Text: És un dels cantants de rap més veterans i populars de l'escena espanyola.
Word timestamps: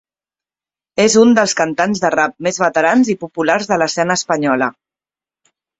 És 1.03 1.17
un 1.25 1.35
dels 1.41 1.53
cantants 1.61 2.01
de 2.05 2.11
rap 2.15 2.35
més 2.49 2.59
veterans 2.65 3.15
i 3.17 3.19
populars 3.27 3.73
de 3.75 3.81
l'escena 3.85 4.21
espanyola. 4.21 4.77